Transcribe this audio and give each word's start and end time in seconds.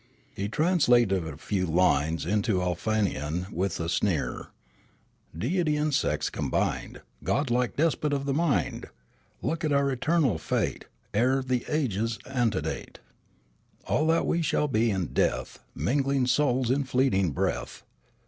He 0.35 0.49
translated 0.49 1.27
a 1.27 1.37
few 1.37 1.67
lines 1.67 2.25
into 2.25 2.59
Aleofanian 2.59 3.51
with 3.51 3.79
a 3.79 3.87
sneer: 3.87 4.47
Deity 5.37 5.75
and 5.77 5.93
sex 5.93 6.27
combined, 6.31 7.01
Godlike 7.23 7.75
despot 7.75 8.11
of 8.11 8.25
the 8.25 8.33
mind! 8.33 8.87
Look 9.43 9.63
on 9.63 9.71
our 9.71 9.91
eternal 9.91 10.39
fate. 10.39 10.85
Ere 11.13 11.43
the 11.43 11.65
ages 11.69 12.17
antedate 12.25 12.97
All 13.85 14.07
that 14.07 14.25
we 14.25 14.41
shall 14.41 14.67
be 14.67 14.89
in 14.89 15.13
death. 15.13 15.59
Mingling 15.75 16.25
souls 16.25 16.71
in 16.71 16.83
fleeting 16.85 17.29
breath. 17.29 17.83